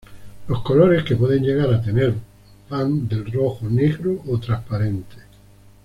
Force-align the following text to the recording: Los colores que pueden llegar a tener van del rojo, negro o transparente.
Los 0.47 0.63
colores 0.63 1.03
que 1.03 1.15
pueden 1.15 1.43
llegar 1.43 1.71
a 1.71 1.79
tener 1.79 2.15
van 2.71 3.07
del 3.07 3.31
rojo, 3.31 3.69
negro 3.69 4.19
o 4.27 4.39
transparente. 4.39 5.17